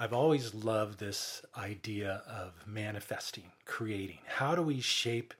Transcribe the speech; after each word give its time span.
I've 0.00 0.12
always 0.12 0.54
loved 0.54 1.00
this 1.00 1.42
idea 1.56 2.22
of 2.28 2.52
manifesting, 2.68 3.50
creating. 3.64 4.18
How 4.28 4.54
do 4.54 4.62
we 4.62 4.80
shape 4.80 5.34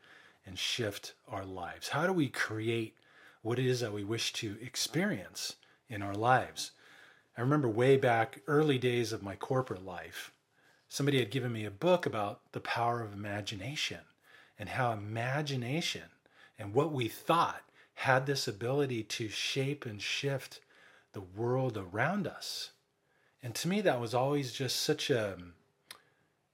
and 0.44 0.58
shift 0.58 1.14
our 1.28 1.44
lives? 1.44 1.90
How 1.90 2.08
do 2.08 2.12
we 2.12 2.28
create 2.28 2.96
what 3.42 3.60
it 3.60 3.66
is 3.66 3.78
that 3.78 3.92
we 3.92 4.02
wish 4.02 4.32
to 4.32 4.56
experience 4.60 5.54
in 5.88 6.02
our 6.02 6.16
lives? 6.16 6.72
I 7.36 7.40
remember 7.40 7.68
way 7.68 7.96
back 7.96 8.40
early 8.48 8.78
days 8.78 9.12
of 9.12 9.22
my 9.22 9.36
corporate 9.36 9.84
life, 9.84 10.32
somebody 10.88 11.20
had 11.20 11.30
given 11.30 11.52
me 11.52 11.64
a 11.64 11.70
book 11.70 12.04
about 12.04 12.40
the 12.50 12.58
power 12.58 13.00
of 13.00 13.12
imagination 13.12 14.00
and 14.58 14.70
how 14.70 14.90
imagination 14.90 16.10
and 16.58 16.74
what 16.74 16.90
we 16.90 17.06
thought 17.06 17.62
had 17.94 18.26
this 18.26 18.48
ability 18.48 19.04
to 19.04 19.28
shape 19.28 19.86
and 19.86 20.02
shift 20.02 20.58
the 21.12 21.20
world 21.20 21.78
around 21.78 22.26
us. 22.26 22.72
And 23.42 23.54
to 23.56 23.68
me 23.68 23.80
that 23.82 24.00
was 24.00 24.14
always 24.14 24.52
just 24.52 24.76
such 24.76 25.10
a 25.10 25.36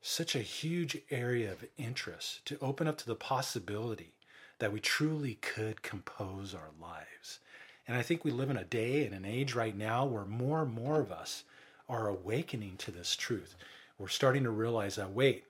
such 0.01 0.37
a 0.37 0.41
huge 0.41 0.99
area 1.11 1.51
of 1.51 1.65
interest 1.79 2.45
to 2.45 2.59
open 2.61 2.87
up 2.87 2.99
to 2.99 3.07
the 3.07 3.15
possibility 3.15 4.13
that 4.59 4.71
we 4.71 4.79
truly 4.79 5.37
could 5.37 5.83
compose 5.83 6.55
our 6.55 6.71
lives. 6.79 7.41
And 7.89 7.97
I 7.97 8.03
think 8.03 8.23
we 8.23 8.31
live 8.31 8.51
in 8.51 8.59
a 8.59 8.65
day 8.65 9.07
and 9.07 9.15
an 9.15 9.25
age 9.25 9.55
right 9.55 9.77
now 9.77 10.05
where 10.05 10.27
more 10.27 10.63
and 10.63 10.73
more 10.73 11.01
of 11.01 11.11
us 11.11 11.45
are 11.89 12.09
awakening 12.09 12.77
to 12.79 12.91
this 12.91 13.17
truth. 13.17 13.57
We're 13.99 14.09
starting 14.09 14.43
to 14.45 14.51
realize 14.51 14.97
that, 14.97 15.13
wait, 15.13 15.45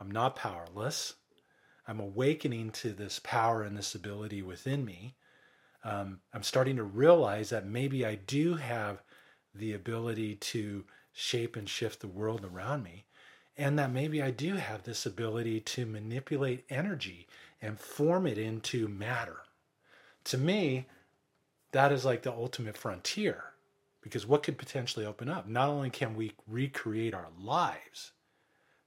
I'm 0.00 0.10
not 0.10 0.36
powerless. 0.36 1.14
I'm 1.86 2.00
awakening 2.00 2.70
to 2.72 2.90
this 2.90 3.18
power 3.18 3.62
and 3.62 3.76
this 3.76 3.94
ability 3.94 4.42
within 4.42 4.84
me. 4.84 5.14
Um, 5.84 6.20
I'm 6.32 6.42
starting 6.42 6.76
to 6.76 6.84
realize 6.84 7.50
that 7.50 7.66
maybe 7.66 8.04
I 8.04 8.16
do 8.16 8.56
have 8.56 9.02
the 9.54 9.72
ability 9.72 10.36
to 10.36 10.84
shape 11.12 11.56
and 11.56 11.68
shift 11.68 12.00
the 12.00 12.08
world 12.08 12.44
around 12.44 12.82
me 12.82 13.04
and 13.58 13.76
that 13.76 13.92
maybe 13.92 14.22
I 14.22 14.30
do 14.30 14.54
have 14.54 14.84
this 14.84 15.04
ability 15.04 15.60
to 15.60 15.84
manipulate 15.84 16.64
energy 16.70 17.26
and 17.60 17.78
form 17.78 18.26
it 18.26 18.38
into 18.38 18.86
matter. 18.86 19.40
To 20.24 20.38
me, 20.38 20.86
that 21.72 21.90
is 21.90 22.04
like 22.04 22.22
the 22.22 22.32
ultimate 22.32 22.76
frontier 22.76 23.42
because 24.00 24.26
what 24.26 24.44
could 24.44 24.58
potentially 24.58 25.04
open 25.04 25.28
up? 25.28 25.48
Not 25.48 25.68
only 25.68 25.90
can 25.90 26.14
we 26.14 26.32
recreate 26.46 27.14
our 27.14 27.28
lives, 27.38 28.12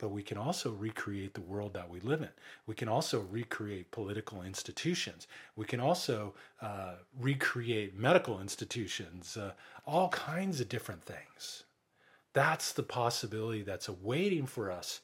but 0.02 0.10
we 0.10 0.24
can 0.24 0.40
also 0.40 0.72
recreate 0.72 1.36
the 1.36 1.42
world 1.42 1.76
that 1.76 1.88
we 1.88 2.00
live 2.00 2.24
in. 2.24 2.30
We 2.66 2.74
can 2.74 2.88
also 2.88 3.20
recreate 3.20 3.92
political 3.92 4.42
institutions. 4.42 5.28
We 5.56 5.66
can 5.66 5.80
also 5.80 6.34
uh, 6.60 6.96
recreate 7.20 7.96
medical 7.96 8.42
institutions, 8.42 9.38
uh, 9.38 9.52
all 9.86 10.10
kinds 10.10 10.60
of 10.60 10.70
different 10.70 11.04
things. 11.04 11.66
That's 12.34 12.74
the 12.74 12.82
possibility 12.82 13.62
that's 13.62 13.90
awaiting 13.90 14.48
for 14.48 14.72
us 14.72 15.02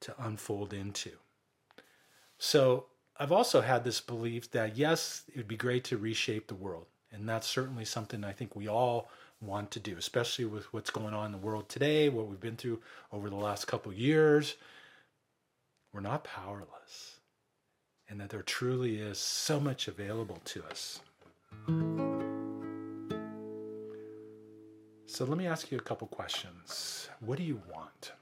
to 0.00 0.14
unfold 0.22 0.74
into. 0.74 1.12
So 2.36 2.88
I've 3.18 3.32
also 3.32 3.62
had 3.62 3.84
this 3.84 4.02
belief 4.02 4.50
that 4.50 4.76
yes, 4.76 5.22
it 5.28 5.38
would 5.38 5.48
be 5.48 5.56
great 5.56 5.84
to 5.84 5.96
reshape 5.96 6.46
the 6.46 6.54
world. 6.54 6.88
And 7.10 7.26
that's 7.26 7.46
certainly 7.46 7.86
something 7.86 8.22
I 8.22 8.32
think 8.32 8.54
we 8.54 8.68
all 8.68 9.08
want 9.40 9.70
to 9.72 9.80
do, 9.80 9.96
especially 9.96 10.44
with 10.44 10.72
what's 10.72 10.90
going 10.90 11.14
on 11.14 11.26
in 11.26 11.32
the 11.32 11.38
world 11.38 11.68
today, 11.68 12.08
what 12.08 12.26
we've 12.26 12.40
been 12.40 12.56
through 12.56 12.80
over 13.12 13.30
the 13.30 13.36
last 13.36 13.66
couple 13.66 13.92
years. 13.92 14.56
We're 15.92 16.00
not 16.00 16.24
powerless, 16.24 17.20
and 18.08 18.20
that 18.20 18.30
there 18.30 18.42
truly 18.42 18.98
is 18.98 19.18
so 19.18 19.58
much 19.58 19.88
available 19.88 20.38
to 20.44 20.62
us. 20.64 21.00
So 25.06 25.24
let 25.24 25.36
me 25.36 25.46
ask 25.46 25.72
you 25.72 25.78
a 25.78 25.82
couple 25.82 26.06
questions. 26.06 27.08
What 27.18 27.38
do 27.38 27.44
you 27.44 27.60
want? 27.74 28.12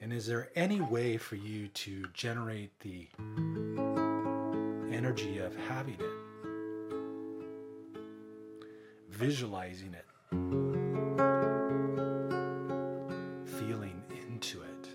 And 0.00 0.12
is 0.12 0.26
there 0.26 0.50
any 0.54 0.80
way 0.80 1.16
for 1.16 1.36
you 1.36 1.68
to 1.68 2.04
generate 2.12 2.78
the 2.80 3.08
energy 5.12 5.38
of 5.38 5.54
having 5.68 5.94
it? 5.94 6.00
Visualizing 9.10 9.94
it? 9.94 10.06
Feeling 13.58 14.02
into 14.26 14.62
it. 14.62 14.88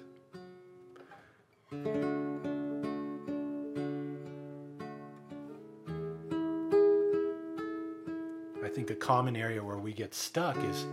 I 8.63 8.69
think 8.69 8.89
a 8.89 8.95
common 8.95 9.35
area 9.35 9.63
where 9.63 9.78
we 9.78 9.94
get 9.94 10.16
stuck 10.16 10.57
is 10.63 10.88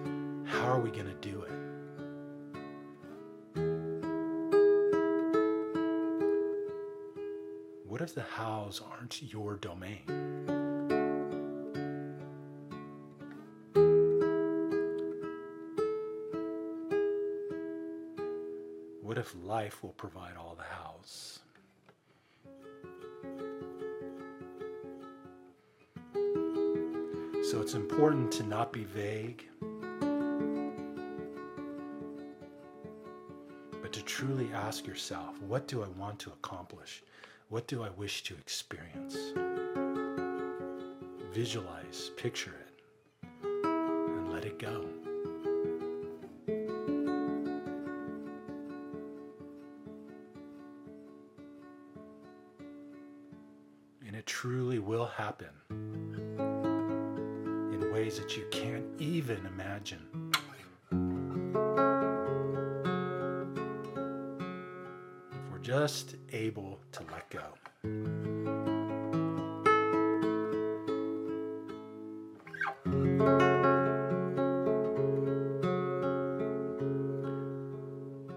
how 0.44 0.66
are 0.66 0.80
we 0.80 0.91
going 0.91 1.06
to 1.06 1.14
do 1.14 1.41
it? 1.42 1.73
What 7.94 8.03
if 8.03 8.12
the 8.12 8.22
hows 8.22 8.82
aren't 8.91 9.22
your 9.22 9.55
domain? 9.55 10.03
What 19.00 19.16
if 19.16 19.33
life 19.44 19.81
will 19.84 19.93
provide 19.93 20.37
all 20.37 20.56
the 20.56 20.65
hows? 20.65 21.38
So 27.49 27.60
it's 27.60 27.75
important 27.75 28.33
to 28.33 28.43
not 28.43 28.72
be 28.72 28.83
vague, 28.83 29.49
but 33.81 33.93
to 33.93 34.03
truly 34.03 34.50
ask 34.53 34.84
yourself 34.84 35.41
what 35.43 35.69
do 35.69 35.84
I 35.84 35.88
want 35.97 36.19
to 36.19 36.31
accomplish? 36.31 37.04
What 37.50 37.66
do 37.69 37.82
I 37.84 37.91
wish 37.91 38.22
to 38.25 38.34
experience? 38.34 39.16
Visualize, 41.32 42.10
picture 42.16 42.53
it, 42.53 42.82
and 43.43 44.32
let 44.32 44.44
it 44.44 44.59
go. 44.59 44.87
And 54.06 54.16
it 54.16 54.27
truly 54.27 54.81
will 54.81 55.06
happen 55.06 55.50
in 57.72 57.93
ways 57.93 58.19
that 58.19 58.37
you 58.37 58.47
can't 58.50 58.87
even 58.99 59.47
imagine. 59.47 60.33
Just 65.62 66.16
able 66.31 66.78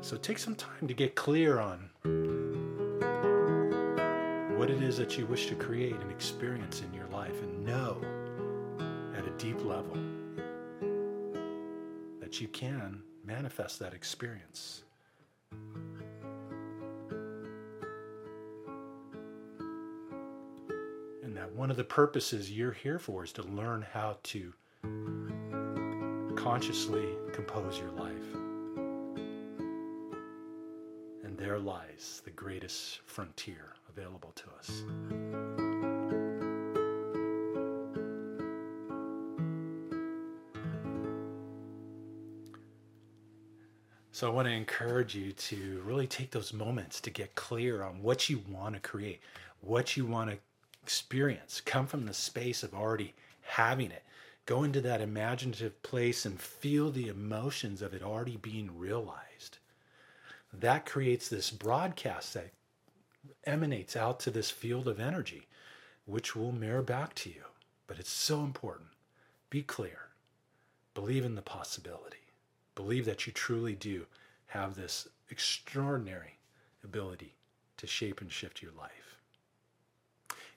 So 0.01 0.15
take 0.15 0.38
some 0.38 0.55
time 0.55 0.88
to 0.88 0.93
get 0.93 1.15
clear 1.15 1.59
on 1.59 1.89
what 4.57 4.69
it 4.69 4.81
is 4.81 4.95
that 4.97 5.17
you 5.17 5.25
wish 5.25 5.47
to 5.47 5.55
create 5.55 5.95
and 5.95 6.09
experience 6.09 6.81
in 6.81 6.93
your 6.93 7.07
life 7.07 7.41
and 7.41 7.66
know 7.66 8.01
at 9.17 9.27
a 9.27 9.31
deep 9.37 9.63
level 9.66 9.97
that 12.21 12.39
you 12.39 12.47
can 12.47 13.01
manifest 13.25 13.79
that 13.79 13.93
experience. 13.93 14.83
One 21.56 21.72
of 21.72 21.78
the 21.78 21.84
purposes 21.84 22.52
you're 22.52 22.72
here 22.72 23.00
for 23.00 23.24
is 23.24 23.31
to 23.34 23.44
learn 23.44 23.85
how 23.94 24.18
to 24.24 24.53
consciously 26.35 27.09
compose 27.34 27.78
your 27.78 27.91
life. 27.91 28.35
And 31.23 31.38
there 31.38 31.59
lies 31.59 32.22
the 32.26 32.32
greatest 32.32 33.02
frontier 33.05 33.73
available 33.90 34.34
to 34.35 34.44
us. 34.58 34.84
So 44.11 44.26
I 44.26 44.32
want 44.32 44.47
to 44.47 44.52
encourage 44.52 45.14
you 45.14 45.32
to 45.32 45.82
really 45.85 46.08
take 46.08 46.32
those 46.32 46.52
moments 46.52 47.00
to 47.02 47.11
get 47.11 47.35
clear 47.35 47.84
on 47.84 48.02
what 48.02 48.29
you 48.29 48.41
want 48.50 48.73
to 48.73 48.82
create, 48.82 49.20
what 49.61 49.96
you 49.96 50.08
want 50.08 50.32
to 50.32 50.40
experience. 50.87 51.59
Come 51.59 51.85
from 51.85 52.05
the 52.05 52.13
space 52.13 52.63
of 52.63 52.73
already 52.73 53.13
having 53.41 53.91
it. 53.91 54.03
Go 54.45 54.63
into 54.63 54.79
that 54.79 55.01
imaginative 55.01 55.84
place 55.84 56.25
and 56.25 56.39
feel 56.39 56.91
the 56.91 57.09
emotions 57.09 57.81
of 57.81 57.93
it 57.93 58.01
already 58.01 58.37
being 58.37 58.79
realized. 58.79 59.57
That 60.53 60.85
creates 60.85 61.28
this 61.28 61.51
broadcast 61.51 62.34
that 62.35 62.53
emanates 63.43 63.97
out 63.97 64.22
to 64.22 64.31
this 64.31 64.49
field 64.49 64.87
of 64.87 64.97
energy, 64.97 65.47
which 66.05 66.37
will 66.37 66.53
mirror 66.53 66.81
back 66.81 67.13
to 67.16 67.29
you. 67.29 67.43
But 67.85 67.99
it's 67.99 68.09
so 68.09 68.40
important 68.40 68.87
be 69.49 69.63
clear. 69.63 70.07
Believe 70.93 71.25
in 71.25 71.35
the 71.35 71.41
possibility. 71.41 72.31
Believe 72.75 73.03
that 73.03 73.28
you 73.28 73.33
truly 73.33 73.75
do 73.75 74.05
have 74.47 74.75
this 74.75 75.09
extraordinary 75.29 76.37
ability 76.81 77.35
to 77.75 77.87
shape 77.87 78.22
and 78.22 78.31
shift 78.31 78.61
your 78.61 78.72
life. 78.72 79.06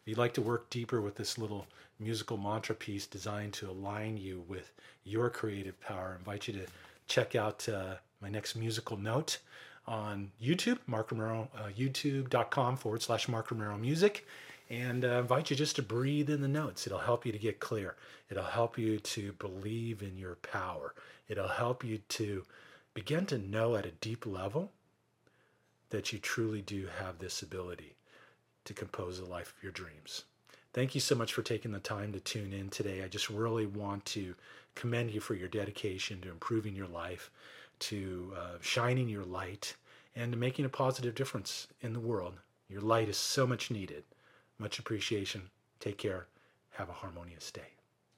If 0.02 0.08
you'd 0.08 0.18
like 0.18 0.32
to 0.34 0.42
work 0.42 0.70
deeper 0.70 1.02
with 1.02 1.16
this 1.16 1.36
little 1.36 1.66
musical 1.98 2.38
mantra 2.38 2.74
piece 2.74 3.06
designed 3.06 3.52
to 3.54 3.68
align 3.68 4.16
you 4.16 4.42
with 4.48 4.72
your 5.04 5.28
creative 5.28 5.78
power, 5.78 6.12
I 6.14 6.18
invite 6.18 6.48
you 6.48 6.54
to 6.54 6.66
check 7.06 7.34
out 7.34 7.68
uh, 7.68 7.96
my 8.22 8.30
next 8.30 8.56
musical 8.56 8.96
note 8.96 9.38
on 9.86 10.30
YouTube, 10.42 10.78
Mark 10.86 11.12
Romero, 11.12 11.50
uh, 11.54 11.68
youtube.com 11.76 12.78
forward 12.78 13.02
slash 13.02 13.28
Mark 13.28 13.50
Romero 13.50 13.76
Music. 13.76 14.26
And 14.70 15.04
uh, 15.04 15.18
invite 15.18 15.50
you 15.50 15.56
just 15.56 15.76
to 15.76 15.82
breathe 15.82 16.30
in 16.30 16.40
the 16.40 16.48
notes. 16.48 16.86
It'll 16.86 17.00
help 17.00 17.26
you 17.26 17.32
to 17.32 17.38
get 17.38 17.60
clear. 17.60 17.96
It'll 18.30 18.44
help 18.44 18.78
you 18.78 19.00
to 19.00 19.32
believe 19.32 20.00
in 20.00 20.16
your 20.16 20.36
power. 20.36 20.94
It'll 21.28 21.48
help 21.48 21.84
you 21.84 21.98
to 21.98 22.44
begin 22.94 23.26
to 23.26 23.36
know 23.36 23.76
at 23.76 23.84
a 23.84 23.90
deep 23.90 24.24
level 24.24 24.72
that 25.90 26.10
you 26.10 26.18
truly 26.18 26.62
do 26.62 26.88
have 26.98 27.18
this 27.18 27.42
ability 27.42 27.96
to 28.64 28.74
compose 28.74 29.18
the 29.18 29.26
life 29.26 29.54
of 29.56 29.62
your 29.62 29.72
dreams. 29.72 30.24
Thank 30.72 30.94
you 30.94 31.00
so 31.00 31.14
much 31.14 31.32
for 31.32 31.42
taking 31.42 31.72
the 31.72 31.80
time 31.80 32.12
to 32.12 32.20
tune 32.20 32.52
in 32.52 32.68
today. 32.68 33.02
I 33.02 33.08
just 33.08 33.28
really 33.28 33.66
want 33.66 34.04
to 34.06 34.34
commend 34.74 35.10
you 35.10 35.20
for 35.20 35.34
your 35.34 35.48
dedication 35.48 36.20
to 36.20 36.30
improving 36.30 36.76
your 36.76 36.86
life, 36.86 37.30
to 37.80 38.32
uh, 38.38 38.58
shining 38.60 39.08
your 39.08 39.24
light, 39.24 39.74
and 40.14 40.32
to 40.32 40.38
making 40.38 40.64
a 40.64 40.68
positive 40.68 41.14
difference 41.14 41.66
in 41.80 41.92
the 41.92 42.00
world. 42.00 42.34
Your 42.68 42.82
light 42.82 43.08
is 43.08 43.16
so 43.16 43.46
much 43.46 43.70
needed. 43.70 44.04
Much 44.58 44.78
appreciation. 44.78 45.50
Take 45.80 45.98
care. 45.98 46.26
Have 46.72 46.88
a 46.88 46.92
harmonious 46.92 47.50
day. 47.50 47.79